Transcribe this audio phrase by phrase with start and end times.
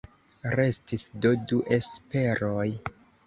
[0.59, 2.67] Restis do du esperoj.